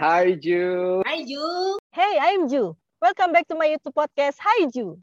Hi 0.00 0.32
Ju. 0.32 1.04
Hai 1.04 1.28
Ju. 1.28 1.76
Hey, 1.92 2.16
I'm 2.16 2.48
Ju. 2.48 2.72
Welcome 3.04 3.36
back 3.36 3.44
to 3.52 3.54
my 3.60 3.68
YouTube 3.68 3.92
podcast 3.92 4.40
Hi 4.40 4.64
Ju. 4.72 4.96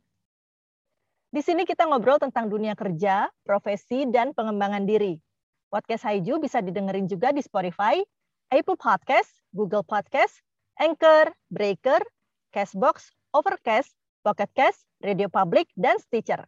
Di 1.29 1.45
sini 1.45 1.69
kita 1.69 1.85
ngobrol 1.85 2.17
tentang 2.17 2.49
dunia 2.49 2.73
kerja, 2.73 3.29
profesi, 3.45 4.09
dan 4.09 4.33
pengembangan 4.33 4.89
diri. 4.89 5.21
Podcast 5.69 6.01
Hi 6.09 6.17
Ju 6.17 6.41
bisa 6.41 6.65
didengerin 6.65 7.05
juga 7.05 7.29
di 7.29 7.45
Spotify, 7.45 8.01
Apple 8.49 8.73
Podcast, 8.73 9.29
Google 9.53 9.85
Podcast, 9.85 10.41
Anchor, 10.81 11.29
Breaker, 11.53 12.01
Castbox, 12.49 13.13
Overcast, 13.37 13.93
Pocket 14.25 14.49
Cast, 14.57 14.81
Radio 15.05 15.29
Public, 15.29 15.69
dan 15.77 16.01
Stitcher. 16.01 16.41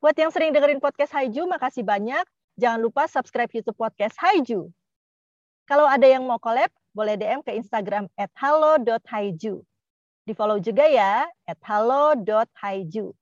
Buat 0.00 0.16
yang 0.16 0.32
sering 0.32 0.56
dengerin 0.56 0.80
podcast 0.80 1.12
Haiju, 1.12 1.44
makasih 1.44 1.84
banyak. 1.84 2.24
Jangan 2.56 2.80
lupa 2.80 3.04
subscribe 3.04 3.52
YouTube 3.52 3.76
podcast 3.76 4.16
Haiju. 4.16 4.72
Kalau 5.68 5.84
ada 5.84 6.08
yang 6.08 6.24
mau 6.24 6.40
collab, 6.40 6.72
boleh 6.92 7.16
DM 7.16 7.40
ke 7.44 7.54
Instagram 7.56 8.08
at 8.18 8.32
halo.haiju. 8.36 9.62
Di 10.28 10.32
follow 10.36 10.60
juga 10.60 10.84
ya, 10.84 11.24
at 11.48 11.60
halo.haiju. 11.64 13.16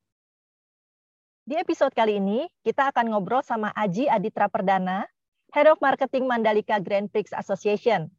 Di 1.47 1.55
episode 1.55 1.95
kali 1.95 2.19
ini, 2.19 2.51
kita 2.67 2.91
akan 2.91 3.15
ngobrol 3.15 3.39
sama 3.47 3.71
Aji 3.79 4.11
Aditra 4.11 4.51
Perdana, 4.51 5.07
Head 5.55 5.71
of 5.71 5.79
Marketing 5.79 6.27
Mandalika 6.27 6.83
Grand 6.83 7.07
Prix 7.07 7.31
Association. 7.31 8.11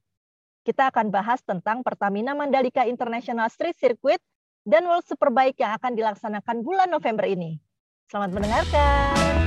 Kita 0.63 0.87
akan 0.87 1.11
bahas 1.11 1.43
tentang 1.43 1.83
Pertamina 1.83 2.31
Mandalika 2.31 2.87
International 2.87 3.51
Street 3.51 3.75
Circuit 3.75 4.23
dan 4.63 4.87
World 4.87 5.03
Superbike 5.03 5.59
yang 5.59 5.75
akan 5.75 5.95
dilaksanakan 5.95 6.63
bulan 6.63 6.87
November 6.87 7.27
ini. 7.27 7.59
Selamat 8.07 8.31
mendengarkan. 8.35 9.46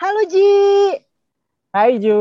Halo 0.00 0.24
Ji, 0.32 0.48
Hai 1.76 2.00
Ju, 2.00 2.16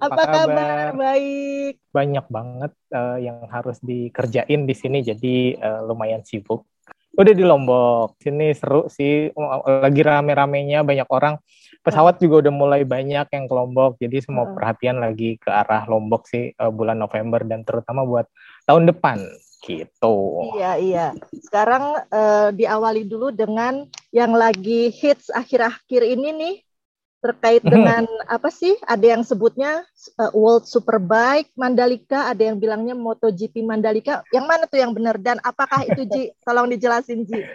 apa, 0.00 0.22
kabar? 0.32 0.96
Baik. 0.96 1.76
Banyak 1.92 2.24
banget 2.32 2.72
uh, 2.88 3.20
yang 3.20 3.44
harus 3.52 3.76
dikerjain 3.84 4.64
di 4.64 4.72
sini, 4.72 5.04
jadi 5.04 5.60
uh, 5.60 5.80
lumayan 5.84 6.24
sibuk. 6.24 6.64
Udah 7.12 7.36
di 7.36 7.44
Lombok, 7.44 8.16
sini 8.16 8.56
seru 8.56 8.88
sih, 8.88 9.28
lagi 9.68 10.00
rame-ramenya 10.00 10.88
banyak 10.88 11.04
orang. 11.12 11.36
Pesawat 11.84 12.16
juga 12.16 12.48
udah 12.48 12.54
mulai 12.56 12.88
banyak 12.88 13.28
yang 13.28 13.44
ke 13.44 13.52
Lombok, 13.60 14.00
jadi 14.00 14.24
semua 14.24 14.48
perhatian 14.48 14.96
lagi 14.96 15.36
ke 15.36 15.52
arah 15.52 15.84
Lombok 15.84 16.24
sih 16.24 16.56
uh, 16.56 16.72
bulan 16.72 16.96
November 16.96 17.44
dan 17.44 17.60
terutama 17.60 18.08
buat 18.08 18.24
tahun 18.64 18.88
depan 18.88 19.20
gitu. 19.60 20.48
Iya, 20.56 20.72
iya. 20.80 21.06
Sekarang 21.38 21.94
eh, 22.10 22.50
diawali 22.50 23.06
dulu 23.06 23.30
dengan 23.30 23.86
yang 24.10 24.34
lagi 24.34 24.90
hits 24.90 25.30
akhir-akhir 25.30 26.02
ini 26.02 26.28
nih 26.34 26.54
terkait 27.22 27.62
dengan 27.62 28.02
apa 28.26 28.50
sih? 28.50 28.74
Ada 28.82 29.16
yang 29.16 29.22
sebutnya 29.22 29.86
eh, 30.18 30.32
World 30.34 30.66
Superbike 30.66 31.54
Mandalika, 31.54 32.26
ada 32.26 32.42
yang 32.50 32.58
bilangnya 32.58 32.98
MotoGP 32.98 33.62
Mandalika. 33.62 34.26
Yang 34.34 34.46
mana 34.50 34.64
tuh 34.66 34.82
yang 34.82 34.90
benar 34.90 35.16
dan 35.22 35.38
apakah 35.46 35.86
itu 35.86 36.02
Ji? 36.02 36.22
Tolong 36.44 36.66
dijelasin 36.66 37.22
Ji. 37.22 37.46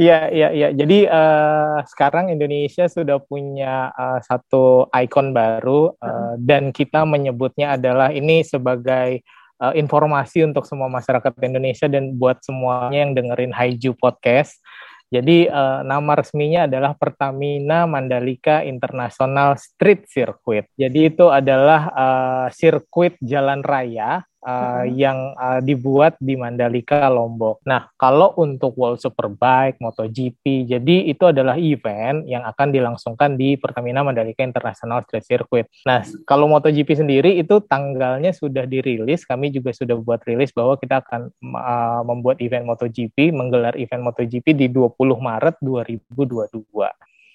Iya, 0.00 0.30
iya, 0.32 0.48
iya. 0.54 0.68
Jadi 0.70 1.04
eh, 1.04 1.78
sekarang 1.90 2.30
Indonesia 2.30 2.86
sudah 2.86 3.18
punya 3.18 3.90
eh, 3.90 4.20
satu 4.22 4.86
ikon 4.88 5.34
baru 5.34 5.92
eh, 5.98 6.34
dan 6.38 6.70
kita 6.70 7.02
menyebutnya 7.02 7.74
adalah 7.74 8.14
ini 8.14 8.46
sebagai 8.46 9.20
eh, 9.60 9.74
informasi 9.76 10.46
untuk 10.46 10.64
semua 10.64 10.86
masyarakat 10.86 11.34
Indonesia 11.42 11.90
dan 11.90 12.14
buat 12.14 12.38
semuanya 12.46 13.02
yang 13.02 13.12
dengerin 13.18 13.52
Haiju 13.52 13.98
Podcast. 13.98 14.62
Jadi 15.10 15.50
eh, 15.50 15.80
nama 15.82 16.12
resminya 16.14 16.70
adalah 16.70 16.94
Pertamina 16.94 17.84
Mandalika 17.90 18.62
International 18.62 19.58
Street 19.58 20.06
Circuit. 20.06 20.70
Jadi 20.78 21.10
itu 21.10 21.26
adalah 21.26 21.90
eh, 21.90 22.46
sirkuit 22.54 23.18
jalan 23.18 23.66
raya 23.66 24.22
uh, 24.44 24.84
Mhm. 24.84 24.96
yang 24.96 25.18
uh, 25.36 25.60
dibuat 25.60 26.16
di 26.20 26.34
Mandalika 26.36 27.08
Lombok. 27.12 27.60
Nah, 27.68 27.92
kalau 27.96 28.32
untuk 28.40 28.72
World 28.76 29.00
Superbike, 29.00 29.76
MotoGP, 29.80 30.68
jadi 30.68 30.96
itu 31.08 31.24
adalah 31.28 31.60
event 31.60 32.24
yang 32.24 32.44
akan 32.44 32.68
dilangsungkan 32.72 33.36
di 33.36 33.60
Pertamina 33.60 34.00
Mandalika 34.00 34.40
International 34.40 35.04
Street 35.04 35.26
Circuit. 35.28 35.66
Nah, 35.84 36.04
kalau 36.24 36.48
MotoGP 36.48 36.96
sendiri 36.96 37.36
itu 37.36 37.60
tanggalnya 37.64 38.32
sudah 38.32 38.64
dirilis, 38.64 39.28
kami 39.28 39.52
juga 39.52 39.72
sudah 39.76 39.96
buat 40.00 40.24
rilis 40.24 40.52
bahwa 40.56 40.80
kita 40.80 41.04
akan 41.04 41.32
uh, 41.54 42.02
membuat 42.04 42.40
event 42.40 42.64
MotoGP, 42.64 43.32
menggelar 43.32 43.76
event 43.76 44.04
MotoGP 44.04 44.56
di 44.56 44.66
20 44.72 44.96
Maret 45.20 45.56
2022. 45.60 46.64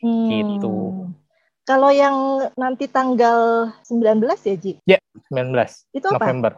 Hmm. 0.06 0.30
Gitu. 0.30 0.76
Kalau 1.66 1.90
yang 1.90 2.46
nanti 2.54 2.86
tanggal 2.86 3.74
19 3.90 4.22
ya 4.46 4.56
Ji? 4.62 4.78
19 4.86 5.98
Itu 5.98 6.14
apa? 6.14 6.22
November. 6.22 6.54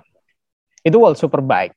Itu 0.88 1.03
World 1.03 1.20
Superbike. 1.20 1.75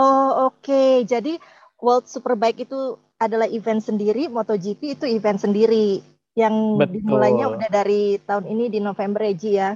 Oh 0.00 0.48
oke, 0.48 1.04
jadi 1.04 1.36
World 1.76 2.08
Superbike 2.08 2.64
itu 2.64 2.96
adalah 3.20 3.44
event 3.50 3.82
sendiri, 3.84 4.30
MotoGP 4.30 4.96
itu 4.96 5.04
event 5.04 5.36
sendiri 5.36 6.00
yang 6.38 6.78
Betul. 6.78 7.02
dimulainya 7.02 7.50
udah 7.50 7.68
dari 7.68 8.16
tahun 8.22 8.46
ini 8.46 8.70
di 8.70 8.78
November 8.78 9.26
ya 9.26 9.34
Ji 9.34 9.50
ya. 9.58 9.70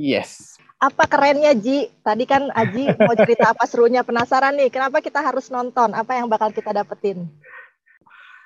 Yes. 0.00 0.56
Apa 0.80 1.06
kerennya 1.06 1.52
Ji? 1.54 1.92
Tadi 2.02 2.24
kan 2.26 2.50
Aji 2.50 2.96
mau 2.98 3.14
cerita 3.14 3.54
apa 3.54 3.68
serunya, 3.70 4.02
penasaran 4.02 4.56
nih, 4.58 4.72
kenapa 4.72 4.98
kita 4.98 5.22
harus 5.22 5.46
nonton? 5.52 5.94
Apa 5.94 6.18
yang 6.18 6.26
bakal 6.26 6.50
kita 6.50 6.74
dapetin? 6.74 7.28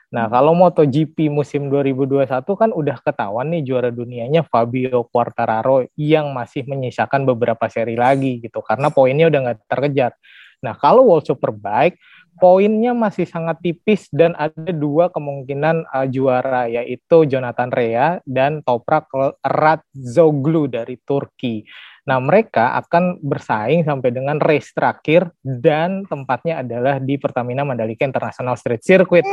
Nah, 0.06 0.30
kalau 0.30 0.54
MotoGP 0.54 1.26
musim 1.26 1.66
2021 1.66 2.30
kan 2.54 2.70
udah 2.70 2.96
ketahuan 3.02 3.50
nih 3.50 3.66
juara 3.66 3.90
dunianya 3.90 4.46
Fabio 4.46 5.02
Quartararo 5.10 5.82
yang 5.98 6.30
masih 6.30 6.62
menyisakan 6.62 7.26
beberapa 7.26 7.66
seri 7.66 7.98
lagi 7.98 8.38
gitu 8.38 8.62
karena 8.62 8.94
poinnya 8.94 9.26
udah 9.26 9.40
nggak 9.50 9.58
terkejar. 9.66 10.14
Nah, 10.62 10.78
kalau 10.78 11.10
World 11.10 11.26
Superbike 11.26 11.98
poinnya 12.38 12.92
masih 12.92 13.26
sangat 13.26 13.58
tipis 13.64 14.06
dan 14.12 14.36
ada 14.36 14.70
dua 14.70 15.08
kemungkinan 15.10 15.88
uh, 15.88 16.06
juara 16.06 16.68
yaitu 16.68 17.26
Jonathan 17.26 17.72
Rea 17.72 18.20
dan 18.28 18.60
Toprak 18.62 19.10
Radzoglu 19.42 20.68
dari 20.70 21.00
Turki. 21.02 21.66
Nah, 22.06 22.22
mereka 22.22 22.78
akan 22.78 23.18
bersaing 23.18 23.82
sampai 23.82 24.14
dengan 24.14 24.38
race 24.38 24.70
terakhir 24.70 25.26
dan 25.42 26.06
tempatnya 26.06 26.62
adalah 26.62 27.02
di 27.02 27.18
Pertamina 27.18 27.66
Mandalika 27.66 28.06
International 28.06 28.54
Street 28.54 28.86
Circuit. 28.86 29.26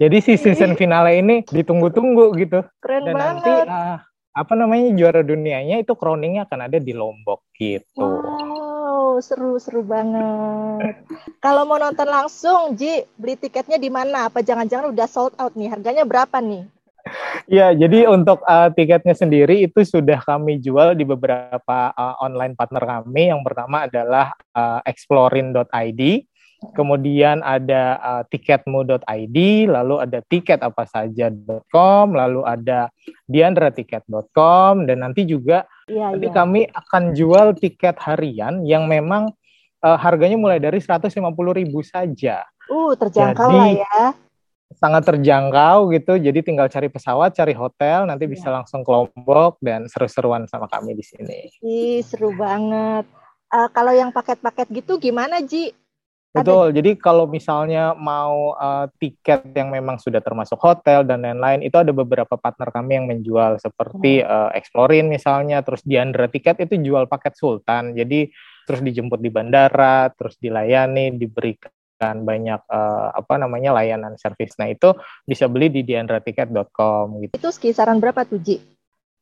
Jadi 0.00 0.16
si 0.22 0.34
season 0.34 0.74
finale 0.74 1.22
ini 1.22 1.46
ditunggu-tunggu 1.46 2.34
gitu. 2.40 2.60
keren 2.82 3.06
Dan 3.06 3.14
nanti 3.14 3.50
banget. 3.50 3.66
ah, 3.70 3.98
apa 4.34 4.52
namanya 4.58 4.90
juara 4.98 5.22
dunianya 5.22 5.78
itu 5.78 5.94
crowningnya 5.94 6.50
akan 6.50 6.66
ada 6.66 6.78
di 6.82 6.90
Lombok 6.90 7.46
gitu. 7.54 8.02
Wow, 8.02 9.22
seru-seru 9.22 9.86
banget. 9.86 11.06
Kalau 11.38 11.62
mau 11.62 11.78
nonton 11.78 12.10
langsung, 12.10 12.74
Ji, 12.74 13.06
beli 13.14 13.38
tiketnya 13.38 13.78
di 13.78 13.86
mana? 13.86 14.26
Apa 14.26 14.42
jangan-jangan 14.42 14.90
udah 14.90 15.06
sold 15.06 15.34
out 15.38 15.54
nih? 15.54 15.70
Harganya 15.70 16.02
berapa 16.02 16.42
nih? 16.42 16.66
Ya, 17.44 17.76
jadi 17.76 18.08
untuk 18.08 18.40
uh, 18.48 18.72
tiketnya 18.72 19.12
sendiri 19.12 19.60
itu 19.60 19.84
sudah 19.84 20.16
kami 20.24 20.56
jual 20.56 20.96
di 20.96 21.04
beberapa 21.04 21.92
uh, 21.92 22.16
online 22.24 22.56
partner 22.56 22.80
kami. 22.80 23.28
Yang 23.28 23.42
pertama 23.44 23.84
adalah 23.84 24.32
uh, 24.56 24.80
explorin.id, 24.88 26.00
kemudian 26.72 27.44
ada 27.44 28.00
uh, 28.00 28.22
tiketmu.id, 28.32 29.38
lalu 29.68 29.94
ada 30.00 30.18
tiketapasaja.com, 30.24 32.06
lalu 32.16 32.40
ada 32.48 32.88
diandratiket.com, 33.28 34.88
dan 34.88 35.04
nanti 35.04 35.28
juga 35.28 35.68
Iya, 35.84 36.16
nanti 36.16 36.32
iya. 36.32 36.36
kami 36.36 36.60
akan 36.72 37.02
jual 37.12 37.52
tiket 37.60 38.00
harian 38.00 38.64
yang 38.64 38.88
memang 38.88 39.28
uh, 39.84 39.98
harganya 40.00 40.40
mulai 40.40 40.56
dari 40.56 40.80
150.000 40.80 41.20
saja. 41.84 42.40
Uh, 42.72 42.96
terjangkau 42.96 43.52
Jadi, 43.52 43.58
lah 43.60 43.68
ya. 43.84 44.00
sangat 44.80 45.04
terjangkau 45.04 45.92
gitu. 45.92 46.16
Jadi 46.16 46.40
tinggal 46.40 46.72
cari 46.72 46.88
pesawat, 46.88 47.36
cari 47.36 47.52
hotel, 47.52 48.08
nanti 48.08 48.24
bisa 48.24 48.48
Iya. 48.48 48.64
langsung 48.64 48.80
ke 48.80 48.88
Lombok 48.88 49.60
dan 49.60 49.84
seru-seruan 49.92 50.48
sama 50.48 50.72
kami 50.72 50.96
di 50.96 51.04
sini. 51.04 51.52
Ih, 51.60 52.00
seru 52.00 52.32
banget. 52.32 53.04
Eh, 53.54 53.68
kalau 53.70 53.92
yang 53.94 54.10
paket-paket 54.10 54.66
gitu 54.82 54.96
gimana, 54.98 55.38
Ji? 55.44 55.70
Betul. 56.34 56.74
Jadi 56.74 56.98
kalau 56.98 57.30
misalnya 57.30 57.94
mau 57.94 58.58
uh, 58.58 58.90
tiket 58.98 59.54
yang 59.54 59.70
memang 59.70 60.02
sudah 60.02 60.18
termasuk 60.18 60.58
hotel 60.58 61.06
dan 61.06 61.22
lain-lain, 61.22 61.62
itu 61.62 61.78
ada 61.78 61.94
beberapa 61.94 62.34
partner 62.34 62.74
kami 62.74 62.98
yang 62.98 63.06
menjual 63.06 63.62
seperti 63.62 64.18
hmm. 64.18 64.26
uh, 64.26 64.50
Explorin 64.50 65.06
misalnya, 65.06 65.62
terus 65.62 65.86
Diandra 65.86 66.26
tiket 66.26 66.58
itu 66.66 66.90
jual 66.90 67.06
paket 67.06 67.38
Sultan. 67.38 67.94
Jadi 67.94 68.34
terus 68.66 68.82
dijemput 68.82 69.22
di 69.22 69.30
bandara, 69.30 70.10
terus 70.10 70.34
dilayani, 70.42 71.14
diberikan 71.14 72.26
banyak 72.26 72.66
uh, 72.66 73.14
apa 73.14 73.34
namanya 73.38 73.70
layanan 73.78 74.18
servis. 74.18 74.58
Nah 74.58 74.66
itu 74.66 74.90
bisa 75.22 75.46
beli 75.46 75.70
di 75.70 75.86
diandratiket.com. 75.86 77.30
Gitu. 77.30 77.38
Itu 77.38 77.48
kisaran 77.54 78.02
berapa 78.02 78.26
tuh 78.26 78.42
Ji? 78.42 78.58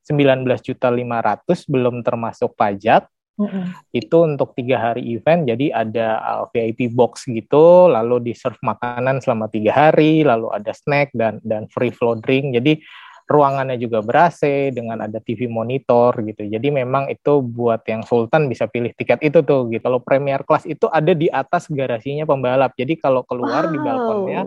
19 0.09 0.49
juta 0.65 0.89
500 0.89 1.45
belum 1.69 2.01
termasuk 2.01 2.57
pajak 2.57 3.07
Mm-hmm. 3.33 3.65
Itu 3.97 4.29
untuk 4.29 4.53
tiga 4.53 4.93
hari 4.93 5.09
event, 5.17 5.49
jadi 5.49 5.73
ada 5.73 6.21
uh, 6.21 6.45
VIP 6.53 6.93
box 6.93 7.25
gitu, 7.25 7.89
lalu 7.89 8.31
di 8.31 8.33
serve 8.37 8.61
makanan 8.61 9.25
selama 9.25 9.49
tiga 9.49 9.73
hari, 9.73 10.21
lalu 10.21 10.53
ada 10.53 10.71
snack 10.77 11.11
dan 11.17 11.41
dan 11.41 11.65
free 11.73 11.91
flow 11.91 12.21
drink. 12.21 12.53
Jadi 12.53 12.85
ruangannya 13.33 13.81
juga 13.81 14.05
ber 14.05 14.29
dengan 14.69 15.09
ada 15.09 15.17
TV 15.17 15.49
monitor 15.49 16.13
gitu. 16.21 16.45
Jadi 16.45 16.69
memang 16.69 17.09
itu 17.09 17.41
buat 17.41 17.81
yang 17.89 18.05
Sultan 18.05 18.53
bisa 18.53 18.69
pilih 18.69 18.93
tiket 18.93 19.25
itu 19.25 19.41
tuh 19.41 19.73
gitu. 19.73 19.81
Kalau 19.81 20.05
Premier 20.05 20.45
Class 20.45 20.69
itu 20.69 20.85
ada 20.93 21.17
di 21.17 21.33
atas 21.33 21.71
garasinya 21.73 22.29
pembalap. 22.29 22.77
Jadi 22.77 23.01
kalau 23.01 23.25
keluar 23.25 23.67
wow. 23.69 23.73
di 23.73 23.79
balkonnya 23.81 24.43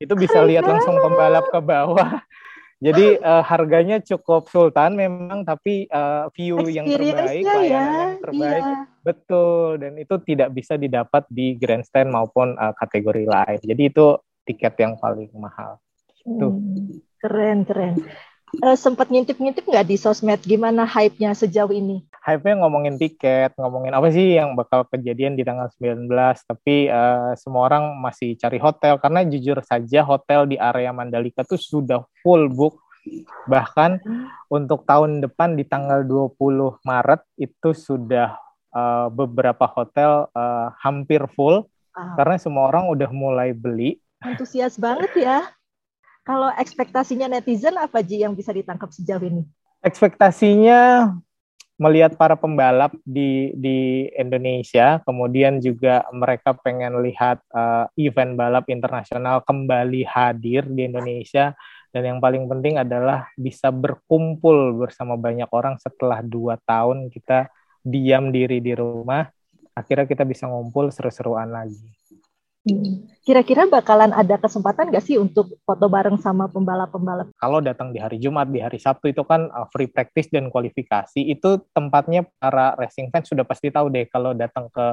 itu 0.00 0.12
bisa 0.16 0.44
lihat 0.44 0.64
langsung 0.68 0.96
pembalap 1.00 1.48
ke 1.48 1.60
bawah 1.60 2.20
jadi 2.80 3.20
uh, 3.20 3.44
harganya 3.44 4.00
cukup 4.00 4.48
sultan 4.48 4.96
memang, 4.96 5.44
tapi 5.44 5.84
uh, 5.92 6.32
view 6.32 6.64
yang 6.64 6.88
terbaik, 6.88 7.44
ya. 7.44 7.60
yang 7.60 8.16
terbaik, 8.24 8.64
iya. 8.64 8.88
betul. 9.04 9.76
Dan 9.76 10.00
itu 10.00 10.16
tidak 10.24 10.48
bisa 10.56 10.80
didapat 10.80 11.28
di 11.28 11.60
grandstand 11.60 12.08
maupun 12.08 12.56
uh, 12.56 12.72
kategori 12.72 13.28
lain. 13.28 13.60
Jadi 13.60 13.82
itu 13.84 14.16
tiket 14.48 14.80
yang 14.80 14.96
paling 14.96 15.28
mahal. 15.36 15.76
Tuh. 16.24 16.56
Hmm, 16.56 17.04
keren 17.20 17.68
keren. 17.68 18.00
Uh, 18.58 18.74
sempat 18.74 19.06
ngintip-ngintip 19.06 19.62
nggak 19.62 19.86
di 19.86 19.94
sosmed 19.94 20.42
gimana 20.42 20.82
hype-nya 20.82 21.30
sejauh 21.38 21.70
ini? 21.70 22.02
hype-nya 22.20 22.60
ngomongin 22.60 23.00
tiket, 23.00 23.56
ngomongin 23.56 23.96
apa 23.96 24.12
sih 24.12 24.36
yang 24.36 24.52
bakal 24.52 24.84
kejadian 24.92 25.34
di 25.34 25.42
tanggal 25.42 25.72
19, 25.72 26.06
tapi 26.44 26.92
uh, 26.92 27.32
semua 27.34 27.72
orang 27.72 27.96
masih 27.96 28.36
cari 28.36 28.60
hotel 28.60 29.00
karena 29.00 29.24
jujur 29.24 29.58
saja 29.64 30.04
hotel 30.04 30.44
di 30.44 30.60
area 30.60 30.92
Mandalika 30.92 31.42
tuh 31.42 31.58
sudah 31.58 32.04
full 32.20 32.52
book. 32.52 32.76
Bahkan 33.48 34.04
untuk 34.52 34.84
tahun 34.84 35.24
depan 35.24 35.56
di 35.56 35.64
tanggal 35.64 36.04
20 36.04 36.84
Maret 36.84 37.24
itu 37.40 37.72
sudah 37.72 38.36
uh, 38.76 39.08
beberapa 39.08 39.64
hotel 39.64 40.28
uh, 40.36 40.68
hampir 40.76 41.24
full 41.32 41.64
ah. 41.96 42.20
karena 42.20 42.36
semua 42.36 42.68
orang 42.68 42.92
udah 42.92 43.08
mulai 43.08 43.56
beli. 43.56 43.96
Antusias 44.20 44.76
banget 44.76 45.16
ya. 45.16 45.48
Kalau 46.24 46.52
ekspektasinya 46.52 47.26
netizen 47.26 47.80
apa 47.80 48.04
Ji 48.04 48.22
yang 48.22 48.36
bisa 48.36 48.52
ditangkap 48.52 48.92
sejauh 48.92 49.24
ini? 49.24 49.42
Ekspektasinya 49.80 51.12
melihat 51.80 52.12
para 52.12 52.36
pembalap 52.36 52.92
di 53.08 53.56
di 53.56 54.04
Indonesia, 54.12 55.00
kemudian 55.08 55.64
juga 55.64 56.04
mereka 56.12 56.52
pengen 56.52 57.00
lihat 57.00 57.40
uh, 57.56 57.88
event 57.96 58.36
balap 58.36 58.68
internasional 58.68 59.40
kembali 59.40 60.04
hadir 60.04 60.68
di 60.68 60.84
Indonesia, 60.84 61.56
dan 61.88 62.02
yang 62.04 62.18
paling 62.20 62.44
penting 62.52 62.76
adalah 62.76 63.32
bisa 63.32 63.72
berkumpul 63.72 64.76
bersama 64.76 65.16
banyak 65.16 65.48
orang 65.48 65.80
setelah 65.80 66.20
dua 66.20 66.60
tahun 66.68 67.08
kita 67.08 67.48
diam 67.80 68.28
diri 68.28 68.60
di 68.60 68.76
rumah, 68.76 69.24
akhirnya 69.72 70.04
kita 70.04 70.28
bisa 70.28 70.52
ngumpul 70.52 70.92
seru-seruan 70.92 71.48
lagi. 71.48 71.99
Hmm. 72.60 73.08
Kira-kira 73.24 73.64
bakalan 73.64 74.12
ada 74.12 74.36
kesempatan 74.36 74.92
nggak 74.92 75.04
sih 75.04 75.16
untuk 75.16 75.56
foto 75.64 75.88
bareng 75.88 76.20
sama 76.20 76.44
pembalap-pembalap? 76.44 77.32
Kalau 77.40 77.64
datang 77.64 77.88
di 77.88 77.96
hari 77.96 78.20
Jumat, 78.20 78.52
di 78.52 78.60
hari 78.60 78.76
Sabtu 78.76 79.08
itu 79.08 79.24
kan 79.24 79.48
uh, 79.48 79.64
free 79.72 79.88
practice 79.88 80.28
dan 80.28 80.52
kualifikasi. 80.52 81.24
Itu 81.24 81.64
tempatnya 81.72 82.28
para 82.36 82.76
racing 82.76 83.08
fans 83.08 83.32
sudah 83.32 83.48
pasti 83.48 83.72
tahu 83.72 83.88
deh 83.88 84.04
kalau 84.12 84.36
datang 84.36 84.68
ke 84.68 84.92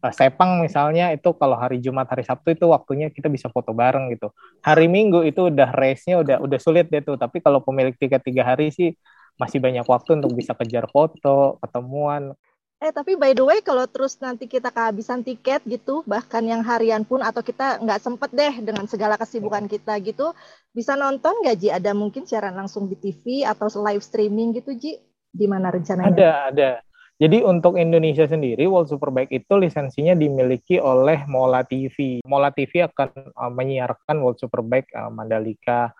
uh, 0.00 0.12
Sepang 0.12 0.64
misalnya 0.64 1.12
itu 1.12 1.36
kalau 1.36 1.60
hari 1.60 1.84
Jumat, 1.84 2.08
hari 2.08 2.24
Sabtu 2.24 2.56
itu 2.56 2.64
waktunya 2.72 3.12
kita 3.12 3.28
bisa 3.28 3.52
foto 3.52 3.76
bareng 3.76 4.08
gitu. 4.16 4.32
Hari 4.64 4.88
Minggu 4.88 5.20
itu 5.28 5.52
udah 5.52 5.68
race-nya 5.68 6.24
udah 6.24 6.40
udah 6.40 6.58
sulit 6.60 6.88
deh 6.88 7.04
tuh. 7.04 7.20
Tapi 7.20 7.44
kalau 7.44 7.60
pemilik 7.60 7.92
tiket 7.92 8.24
tiga 8.24 8.48
hari 8.48 8.72
sih 8.72 8.96
masih 9.36 9.60
banyak 9.60 9.84
waktu 9.84 10.16
untuk 10.16 10.32
bisa 10.32 10.56
kejar 10.56 10.88
foto, 10.88 11.60
ketemuan. 11.60 12.32
Eh 12.82 12.90
tapi 12.90 13.14
by 13.14 13.30
the 13.30 13.46
way 13.46 13.62
kalau 13.62 13.86
terus 13.86 14.18
nanti 14.18 14.50
kita 14.50 14.74
kehabisan 14.74 15.22
tiket 15.22 15.62
gitu, 15.70 16.02
bahkan 16.02 16.42
yang 16.42 16.66
harian 16.66 17.06
pun 17.06 17.22
atau 17.22 17.38
kita 17.38 17.78
nggak 17.78 18.02
sempet 18.02 18.34
deh 18.34 18.58
dengan 18.58 18.90
segala 18.90 19.14
kesibukan 19.14 19.70
kita 19.70 20.02
gitu, 20.02 20.34
bisa 20.74 20.98
nonton 20.98 21.30
nggak 21.46 21.56
Ji? 21.62 21.68
Ada 21.70 21.94
mungkin 21.94 22.26
siaran 22.26 22.58
langsung 22.58 22.90
di 22.90 22.98
TV 22.98 23.46
atau 23.46 23.70
live 23.86 24.02
streaming 24.02 24.58
gitu 24.58 24.74
Ji? 24.74 24.98
Di 25.30 25.46
mana 25.46 25.70
rencananya? 25.70 26.10
Ada, 26.10 26.32
ada. 26.50 26.70
Jadi 27.22 27.38
untuk 27.46 27.78
Indonesia 27.78 28.26
sendiri 28.26 28.66
World 28.66 28.90
Superbike 28.90 29.30
itu 29.30 29.54
lisensinya 29.54 30.18
dimiliki 30.18 30.82
oleh 30.82 31.22
Mola 31.30 31.62
TV. 31.62 32.18
Mola 32.26 32.50
TV 32.50 32.82
akan 32.82 33.30
uh, 33.38 33.52
menyiarkan 33.54 34.18
World 34.18 34.42
Superbike 34.42 34.90
uh, 34.90 35.06
Mandalika 35.06 35.94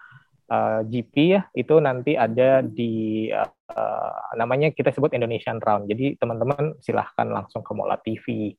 uh, 0.49 0.81
eh, 0.81 0.81
GP 0.89 1.15
ya 1.39 1.41
itu 1.55 1.75
nanti 1.79 2.19
ada 2.19 2.65
di 2.65 3.29
uh, 3.31 4.35
namanya 4.35 4.73
kita 4.75 4.91
sebut 4.91 5.15
Indonesian 5.15 5.63
Round. 5.63 5.87
Jadi 5.87 6.17
teman-teman 6.19 6.79
silahkan 6.83 7.29
langsung 7.29 7.63
ke 7.63 7.73
Mola 7.77 8.01
TV. 8.01 8.57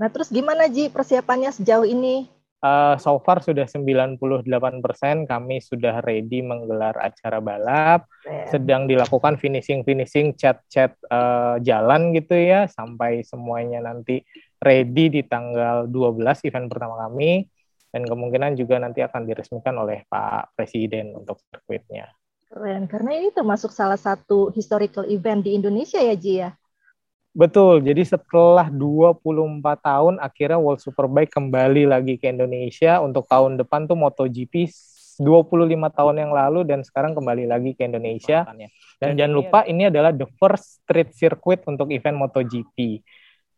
Nah 0.00 0.08
terus 0.08 0.32
gimana 0.32 0.66
Ji 0.66 0.88
persiapannya 0.88 1.52
sejauh 1.52 1.84
ini? 1.84 2.40
Uh, 2.60 2.92
so 3.00 3.16
far 3.24 3.40
sudah 3.40 3.64
98% 3.64 4.20
kami 5.24 5.56
sudah 5.64 6.04
ready 6.04 6.44
menggelar 6.44 6.92
acara 7.00 7.40
balap. 7.40 8.04
Yeah. 8.28 8.52
Sedang 8.52 8.84
dilakukan 8.84 9.40
finishing-finishing 9.40 10.36
chat-chat 10.36 10.92
uh, 11.08 11.56
jalan 11.64 12.12
gitu 12.12 12.36
ya 12.36 12.68
sampai 12.68 13.24
semuanya 13.24 13.80
nanti 13.80 14.20
ready 14.60 15.08
di 15.08 15.24
tanggal 15.24 15.88
12 15.88 16.20
event 16.44 16.68
pertama 16.68 17.08
kami 17.08 17.48
dan 17.90 18.06
kemungkinan 18.06 18.54
juga 18.54 18.78
nanti 18.78 19.02
akan 19.02 19.26
diresmikan 19.26 19.74
oleh 19.78 20.06
Pak 20.06 20.54
Presiden 20.54 21.14
untuk 21.14 21.42
sirkuitnya. 21.50 22.10
Keren, 22.50 22.90
karena 22.90 23.14
ini 23.14 23.30
termasuk 23.30 23.70
salah 23.70 23.98
satu 23.98 24.50
historical 24.50 25.06
event 25.06 25.46
di 25.46 25.54
Indonesia 25.54 26.02
ya 26.02 26.14
Ji 26.18 26.42
ya? 26.42 26.50
Betul, 27.30 27.86
jadi 27.86 28.02
setelah 28.02 28.66
24 28.66 29.62
tahun 29.78 30.18
akhirnya 30.18 30.58
World 30.58 30.82
Superbike 30.82 31.30
kembali 31.30 31.86
lagi 31.86 32.18
ke 32.18 32.26
Indonesia 32.26 32.98
untuk 32.98 33.30
tahun 33.30 33.54
depan 33.54 33.86
tuh 33.86 33.94
MotoGP 33.94 34.66
25 35.20 35.70
tahun 35.94 36.16
yang 36.16 36.32
lalu 36.32 36.64
dan 36.66 36.80
sekarang 36.82 37.12
kembali 37.12 37.46
lagi 37.46 37.76
ke 37.76 37.86
Indonesia. 37.86 38.48
Dan 38.98 39.14
jangan 39.14 39.34
lupa 39.36 39.60
ini 39.68 39.92
adalah 39.92 40.10
the 40.10 40.26
first 40.40 40.82
street 40.82 41.14
circuit 41.14 41.62
untuk 41.70 41.92
event 41.94 42.18
MotoGP. 42.18 43.04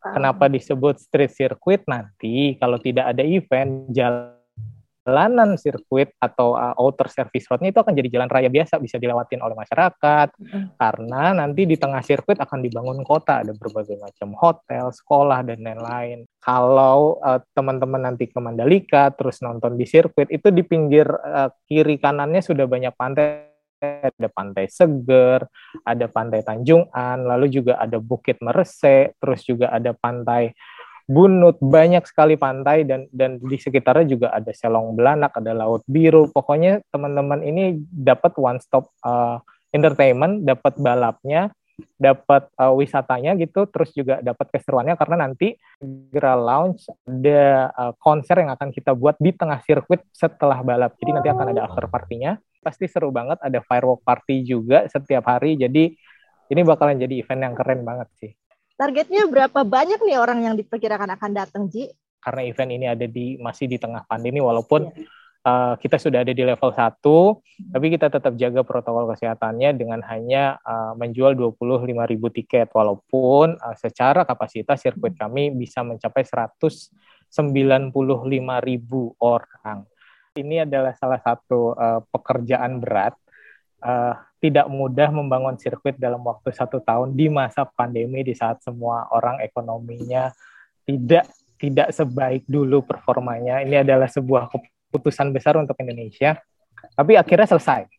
Kenapa 0.03 0.51
disebut 0.51 0.99
street 0.99 1.31
circuit 1.31 1.81
nanti 1.87 2.59
kalau 2.59 2.75
tidak 2.75 3.15
ada 3.15 3.23
event 3.23 3.87
jalanan 3.95 5.55
sirkuit 5.55 6.11
atau 6.19 6.59
uh, 6.59 6.75
outer 6.75 7.07
service 7.07 7.47
roadnya 7.47 7.71
itu 7.71 7.79
akan 7.79 7.95
jadi 7.95 8.19
jalan 8.19 8.27
raya 8.27 8.51
biasa 8.51 8.83
bisa 8.83 8.99
dilewatin 8.99 9.39
oleh 9.39 9.55
masyarakat 9.55 10.27
mm. 10.35 10.75
karena 10.75 11.23
nanti 11.39 11.63
di 11.63 11.79
tengah 11.79 12.03
sirkuit 12.03 12.35
akan 12.35 12.59
dibangun 12.59 12.99
kota 13.07 13.47
ada 13.47 13.55
berbagai 13.55 13.95
macam 13.95 14.35
hotel, 14.35 14.91
sekolah 14.91 15.39
dan 15.47 15.63
lain-lain. 15.63 16.27
Kalau 16.43 17.23
uh, 17.23 17.39
teman-teman 17.55 18.11
nanti 18.11 18.27
ke 18.27 18.43
Mandalika 18.43 19.07
terus 19.15 19.39
nonton 19.39 19.79
di 19.79 19.87
sirkuit 19.87 20.27
itu 20.27 20.51
di 20.51 20.67
pinggir 20.67 21.07
uh, 21.07 21.47
kiri 21.63 21.95
kanannya 21.95 22.43
sudah 22.43 22.67
banyak 22.67 22.91
pantai 22.99 23.52
ada 23.83 24.27
Pantai 24.31 24.65
Seger, 24.71 25.43
ada 25.83 26.05
Pantai 26.07 26.41
Tanjungan, 26.41 27.17
lalu 27.27 27.51
juga 27.51 27.77
ada 27.77 27.99
Bukit 27.99 28.39
Merese, 28.39 29.13
terus 29.19 29.43
juga 29.43 29.69
ada 29.69 29.91
Pantai 29.91 30.55
Bunut, 31.03 31.59
banyak 31.59 32.07
sekali 32.07 32.39
pantai 32.39 32.87
dan 32.87 33.11
dan 33.11 33.35
di 33.35 33.59
sekitarnya 33.59 34.07
juga 34.07 34.27
ada 34.31 34.47
Selong 34.55 34.95
Belanak, 34.95 35.35
ada 35.35 35.51
Laut 35.51 35.83
Biru. 35.83 36.31
Pokoknya 36.31 36.79
teman-teman 36.95 37.43
ini 37.43 37.75
dapat 37.91 38.31
one 38.39 38.63
stop 38.63 38.87
uh, 39.03 39.35
entertainment, 39.75 40.47
dapat 40.47 40.79
balapnya, 40.79 41.51
dapat 41.97 42.47
uh, 42.59 42.73
wisatanya 42.77 43.33
gitu, 43.39 43.65
terus 43.69 43.89
juga 43.91 44.21
dapat 44.21 44.49
keseruannya 44.53 44.93
karena 44.97 45.27
nanti 45.27 45.57
segera 45.81 46.37
launch 46.37 46.85
ada 47.05 47.73
uh, 47.73 47.93
konser 47.97 48.45
yang 48.45 48.53
akan 48.53 48.69
kita 48.69 48.93
buat 48.93 49.17
di 49.17 49.33
tengah 49.33 49.61
sirkuit 49.65 50.05
setelah 50.13 50.61
balap. 50.61 50.93
Jadi 51.01 51.11
nanti 51.15 51.29
akan 51.33 51.47
ada 51.53 51.65
after 51.65 51.89
partinya 51.89 52.37
pasti 52.63 52.87
seru 52.87 53.11
banget 53.11 53.37
ada 53.43 53.59
firework 53.59 54.01
party 54.07 54.47
juga 54.47 54.87
setiap 54.87 55.27
hari 55.27 55.59
jadi 55.59 55.91
ini 56.47 56.61
bakalan 56.63 56.95
jadi 56.95 57.19
event 57.19 57.51
yang 57.51 57.53
keren 57.59 57.83
banget 57.83 58.07
sih 58.23 58.31
targetnya 58.79 59.27
berapa 59.27 59.67
banyak 59.67 59.99
nih 59.99 60.17
orang 60.17 60.47
yang 60.47 60.55
diperkirakan 60.55 61.19
akan 61.19 61.31
datang 61.35 61.67
Ji 61.67 61.91
karena 62.23 62.47
event 62.47 62.71
ini 62.71 62.85
ada 62.87 63.03
di 63.03 63.35
masih 63.35 63.67
di 63.67 63.75
tengah 63.75 64.07
pandemi 64.07 64.39
walaupun 64.39 64.87
yeah. 64.95 65.21
Uh, 65.43 65.75
kita 65.75 65.99
sudah 65.99 66.23
ada 66.23 66.31
di 66.31 66.39
level 66.39 66.71
1, 66.71 67.03
hmm. 67.03 67.75
tapi 67.75 67.91
kita 67.91 68.07
tetap 68.07 68.31
jaga 68.39 68.63
protokol 68.63 69.11
kesehatannya 69.11 69.75
dengan 69.75 69.99
hanya 70.07 70.55
uh, 70.63 70.95
menjual 70.95 71.35
25.000 71.35 71.91
tiket, 72.31 72.71
walaupun 72.71 73.59
uh, 73.59 73.75
secara 73.75 74.23
kapasitas 74.23 74.79
sirkuit 74.79 75.19
kami 75.19 75.51
bisa 75.51 75.83
mencapai 75.83 76.23
100 76.23 77.27
95 77.33 77.89
ribu 78.61 79.17
orang. 79.17 79.81
Ini 80.37 80.69
adalah 80.69 80.93
salah 80.93 81.17
satu 81.17 81.73
uh, 81.73 82.01
pekerjaan 82.13 82.77
berat. 82.77 83.17
Uh, 83.83 84.15
tidak 84.39 84.71
mudah 84.71 85.11
membangun 85.11 85.59
sirkuit 85.59 85.99
dalam 85.99 86.23
waktu 86.23 86.55
satu 86.55 86.79
tahun 86.79 87.19
di 87.19 87.27
masa 87.27 87.67
pandemi 87.67 88.23
di 88.23 88.31
saat 88.31 88.63
semua 88.63 89.11
orang 89.11 89.43
ekonominya 89.43 90.31
tidak 90.87 91.27
tidak 91.59 91.91
sebaik 91.91 92.47
dulu 92.47 92.83
performanya. 92.83 93.59
Ini 93.59 93.83
adalah 93.83 94.07
sebuah 94.07 94.51
keputusan 94.93 95.33
besar 95.33 95.57
untuk 95.57 95.73
Indonesia. 95.81 96.37
Tapi 96.93 97.17
akhirnya 97.17 97.49
selesai. 97.49 97.89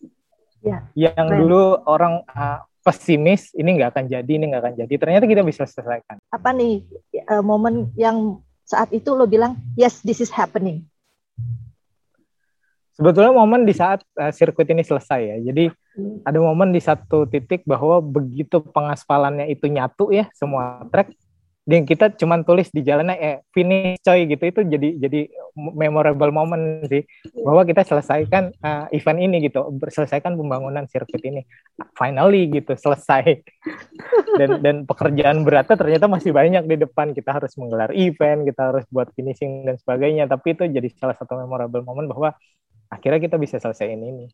Ya, 0.63 0.87
yang 0.95 1.27
keren. 1.27 1.39
dulu 1.43 1.83
orang 1.91 2.23
uh, 2.31 2.63
pesimis, 2.87 3.51
ini 3.59 3.75
nggak 3.75 3.91
akan 3.91 4.05
jadi, 4.07 4.33
ini 4.39 4.55
nggak 4.55 4.63
akan 4.63 4.75
jadi. 4.87 4.95
Ternyata 4.95 5.27
kita 5.27 5.43
bisa 5.43 5.67
selesaikan. 5.67 6.23
Apa 6.31 6.55
nih 6.55 6.87
uh, 7.27 7.43
momen 7.43 7.91
yang 7.99 8.39
saat 8.63 8.95
itu 8.95 9.11
lo 9.13 9.27
bilang, 9.27 9.59
yes, 9.75 9.99
this 10.07 10.23
is 10.23 10.31
happening? 10.31 10.87
Sebetulnya 12.95 13.35
momen 13.35 13.67
di 13.67 13.75
saat 13.75 14.07
uh, 14.15 14.31
sirkuit 14.31 14.71
ini 14.71 14.87
selesai 14.87 15.21
ya. 15.21 15.37
Jadi 15.51 15.67
hmm. 15.99 16.23
ada 16.23 16.39
momen 16.39 16.71
di 16.71 16.79
satu 16.79 17.27
titik 17.27 17.67
bahwa 17.67 17.99
begitu 17.99 18.63
pengaspalannya 18.63 19.51
itu 19.51 19.67
nyatu 19.67 20.15
ya 20.15 20.31
semua 20.31 20.87
trek 20.95 21.11
dan 21.65 21.89
kita 21.89 22.13
cuman 22.13 22.45
tulis 22.45 22.69
di 22.69 22.85
jalannya 22.85 23.17
eh 23.17 23.37
finish 23.49 23.97
coy 24.05 24.29
gitu. 24.29 24.45
Itu 24.53 24.61
jadi 24.69 25.01
jadi 25.01 25.33
memorable 25.57 26.29
moment 26.29 26.85
sih. 26.93 27.09
Bahwa 27.41 27.65
kita 27.65 27.81
selesaikan 27.89 28.53
uh, 28.61 28.85
event 28.93 29.17
ini 29.17 29.49
gitu. 29.49 29.73
Selesaikan 29.89 30.37
pembangunan 30.37 30.85
sirkuit 30.85 31.25
ini. 31.25 31.41
Finally 31.97 32.53
gitu 32.61 32.77
selesai. 32.77 33.41
Dan 34.39 34.61
dan 34.61 34.77
pekerjaan 34.83 35.47
beratnya 35.47 35.79
ternyata 35.79 36.05
masih 36.11 36.37
banyak 36.37 36.69
di 36.69 36.77
depan. 36.85 37.17
Kita 37.17 37.39
harus 37.39 37.55
menggelar 37.57 37.95
event 37.97 38.45
kita 38.45 38.75
harus 38.75 38.85
buat 38.93 39.09
finishing 39.17 39.65
dan 39.65 39.81
sebagainya. 39.81 40.29
Tapi 40.29 40.59
itu 40.59 40.69
jadi 40.69 40.89
salah 40.99 41.17
satu 41.17 41.39
memorable 41.39 41.81
moment 41.81 42.11
bahwa 42.11 42.29
akhirnya 42.93 43.23
kita 43.25 43.41
bisa 43.41 43.57
selesaiin 43.57 44.03
ini. 44.05 44.27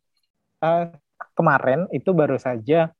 Uh, 0.58 0.90
kemarin 1.36 1.86
itu 1.94 2.10
baru 2.10 2.40
saja 2.40 2.90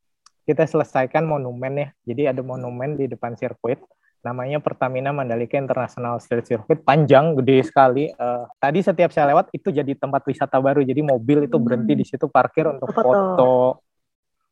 kita 0.45 0.69
selesaikan 0.71 1.27
monumen 1.27 1.73
ya. 1.83 1.89
Jadi 2.05 2.23
ada 2.31 2.45
monumen 2.45 3.01
di 3.01 3.09
depan 3.09 3.35
sirkuit 3.35 3.81
namanya 4.21 4.61
Pertamina 4.61 5.11
Mandalika 5.17 5.57
International 5.57 6.21
Street 6.21 6.45
Circuit 6.45 6.81
panjang 6.85 7.33
gede 7.41 7.65
sekali. 7.65 8.13
Uh, 8.13 8.45
tadi 8.61 8.85
setiap 8.85 9.09
saya 9.13 9.33
lewat 9.33 9.49
itu 9.57 9.73
jadi 9.73 9.93
tempat 9.97 10.23
wisata 10.29 10.61
baru. 10.61 10.85
Jadi 10.85 11.01
mobil 11.01 11.49
itu 11.49 11.57
berhenti 11.57 11.97
di 11.97 12.05
situ 12.05 12.29
parkir 12.29 12.69
untuk 12.69 12.93
foto, 12.93 13.09
foto 13.09 13.53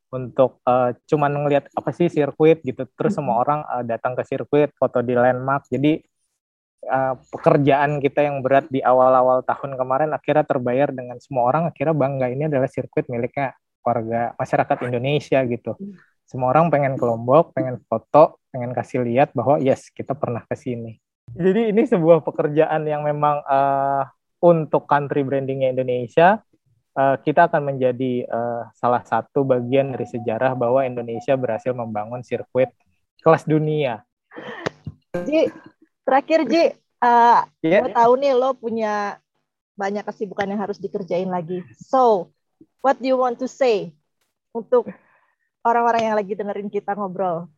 untuk 0.08 0.64
uh, 0.64 0.96
cuman 1.04 1.32
ngelihat 1.44 1.68
apa 1.76 1.90
sih 1.92 2.08
sirkuit 2.08 2.64
gitu. 2.64 2.88
Terus 2.96 3.12
hmm. 3.12 3.18
semua 3.20 3.36
orang 3.44 3.60
uh, 3.68 3.84
datang 3.84 4.16
ke 4.16 4.24
sirkuit 4.24 4.72
foto 4.72 5.04
di 5.04 5.12
landmark. 5.12 5.68
Jadi 5.68 6.00
uh, 6.88 7.20
pekerjaan 7.28 8.00
kita 8.00 8.24
yang 8.24 8.40
berat 8.40 8.72
di 8.72 8.80
awal-awal 8.80 9.44
tahun 9.44 9.76
kemarin 9.76 10.16
akhirnya 10.16 10.48
terbayar 10.48 10.88
dengan 10.96 11.20
semua 11.20 11.44
orang. 11.44 11.68
Akhirnya 11.68 11.92
bangga 11.92 12.32
ini 12.32 12.48
adalah 12.48 12.72
sirkuit 12.72 13.04
miliknya 13.12 13.52
warga 13.84 14.36
masyarakat 14.36 14.76
Indonesia 14.84 15.40
gitu 15.48 15.72
semua 16.28 16.52
orang 16.52 16.68
pengen 16.68 17.00
ke 17.00 17.04
Lombok, 17.08 17.56
pengen 17.56 17.80
foto, 17.88 18.36
pengen 18.52 18.76
kasih 18.76 19.00
lihat 19.00 19.32
bahwa 19.32 19.56
yes 19.56 19.88
kita 19.88 20.12
pernah 20.12 20.44
ke 20.44 20.52
sini. 20.52 21.00
Jadi 21.32 21.72
ini 21.72 21.88
sebuah 21.88 22.20
pekerjaan 22.20 22.84
yang 22.84 23.04
memang 23.04 23.40
uh, 23.48 24.04
untuk 24.44 24.84
country 24.84 25.24
brandingnya 25.24 25.72
Indonesia 25.72 26.44
uh, 26.98 27.16
kita 27.22 27.46
akan 27.46 27.74
menjadi 27.74 28.26
uh, 28.26 28.68
salah 28.74 29.00
satu 29.06 29.46
bagian 29.46 29.94
dari 29.94 30.04
sejarah 30.04 30.58
bahwa 30.58 30.82
Indonesia 30.82 31.38
berhasil 31.38 31.70
membangun 31.70 32.20
sirkuit 32.26 32.74
kelas 33.22 33.46
dunia. 33.46 34.02
Ji, 35.24 35.48
terakhir 36.02 36.44
Ji, 36.44 36.64
uh, 37.00 37.46
yeah. 37.62 37.82
gue 37.86 37.90
tahu 37.94 38.12
nih 38.18 38.32
lo 38.34 38.52
punya 38.52 39.16
banyak 39.78 40.02
kesibukan 40.02 40.50
yang 40.50 40.60
harus 40.60 40.76
dikerjain 40.82 41.30
lagi. 41.30 41.62
So, 41.78 42.34
what 42.82 42.98
do 42.98 43.06
you 43.06 43.18
want 43.18 43.38
to 43.38 43.46
say 43.46 43.94
untuk 44.50 44.90
orang-orang 45.66 46.02
yang 46.02 46.16
lagi 46.16 46.32
dengerin 46.34 46.70
kita 46.70 46.94
ngobrol? 46.94 47.50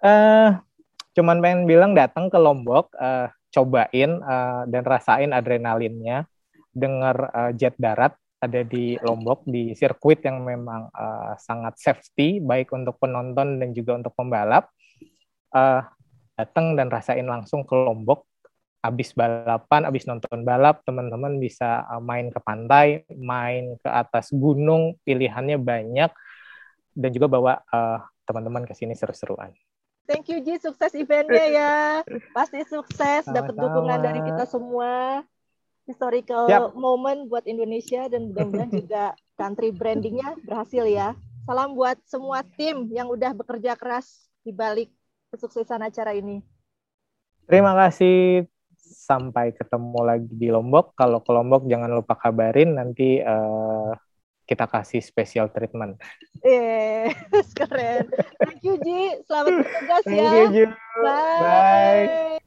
Uh, 0.00 0.60
cuman 1.16 1.40
pengen 1.40 1.64
bilang 1.64 1.92
datang 1.96 2.28
ke 2.28 2.36
Lombok, 2.36 2.92
uh, 2.96 3.32
cobain 3.52 4.20
uh, 4.20 4.68
dan 4.68 4.82
rasain 4.84 5.32
adrenalinnya, 5.32 6.28
dengar 6.76 7.16
uh, 7.32 7.50
jet 7.56 7.72
darat 7.80 8.12
ada 8.36 8.60
di 8.60 9.00
Lombok 9.00 9.48
di 9.48 9.72
sirkuit 9.72 10.20
yang 10.20 10.44
memang 10.44 10.92
uh, 10.92 11.32
sangat 11.40 11.80
safety 11.80 12.38
baik 12.38 12.68
untuk 12.76 13.00
penonton 13.00 13.56
dan 13.56 13.72
juga 13.72 13.96
untuk 13.96 14.12
pembalap. 14.12 14.68
Uh, 15.48 15.80
datang 16.36 16.76
dan 16.76 16.92
rasain 16.92 17.24
langsung 17.24 17.64
ke 17.64 17.72
Lombok. 17.72 18.28
Abis 18.84 19.16
balapan, 19.16 19.82
abis 19.88 20.06
nonton 20.06 20.46
balap, 20.46 20.84
teman-teman 20.86 21.42
bisa 21.42 21.82
main 21.98 22.30
ke 22.30 22.38
pantai, 22.38 23.02
main 23.18 23.74
ke 23.82 23.90
atas 23.90 24.30
gunung, 24.30 24.94
pilihannya 25.02 25.58
banyak 25.58 26.12
dan 26.96 27.12
juga 27.12 27.28
bawa 27.28 27.60
uh, 27.68 28.00
teman-teman 28.24 28.64
ke 28.64 28.72
sini 28.72 28.96
seru-seruan. 28.96 29.52
Thank 30.08 30.32
you 30.32 30.38
Ji, 30.40 30.56
sukses 30.56 30.96
eventnya 30.96 31.46
ya. 31.50 31.74
Pasti 32.36 32.64
sukses, 32.64 33.28
dapat 33.28 33.52
dukungan 33.52 34.00
dari 34.00 34.24
kita 34.24 34.48
semua. 34.48 35.20
Historical 35.86 36.50
yep. 36.50 36.74
moment 36.74 37.30
buat 37.30 37.46
Indonesia 37.46 38.10
dan 38.10 38.34
mudah-mudahan 38.34 38.72
juga 38.82 39.14
country 39.38 39.70
brandingnya 39.70 40.34
berhasil 40.42 40.82
ya. 40.82 41.14
Salam 41.46 41.78
buat 41.78 41.94
semua 42.10 42.42
tim 42.58 42.90
yang 42.90 43.06
udah 43.06 43.30
bekerja 43.30 43.78
keras 43.78 44.26
di 44.42 44.50
balik 44.50 44.90
kesuksesan 45.30 45.82
acara 45.86 46.10
ini. 46.14 46.42
Terima 47.46 47.74
kasih. 47.78 48.50
Sampai 48.78 49.54
ketemu 49.54 50.02
lagi 50.02 50.30
di 50.30 50.50
Lombok. 50.50 50.98
Kalau 50.98 51.22
ke 51.22 51.30
Lombok 51.30 51.70
jangan 51.70 51.90
lupa 51.94 52.18
kabarin 52.18 52.74
nanti 52.74 53.22
uh, 53.22 53.94
kita 54.46 54.64
kasih 54.70 55.02
special 55.02 55.50
treatment. 55.50 55.98
Eh, 56.46 57.10
keren. 57.58 58.06
Thank 58.38 58.62
you 58.62 58.78
Ji. 58.80 59.20
Selamat 59.26 59.66
bertugas 59.66 60.04
ya. 60.06 60.30
Thank 60.30 60.32
you 60.32 60.46
Ji. 60.54 60.64
Bye. 61.02 61.42
Bye. 61.42 62.45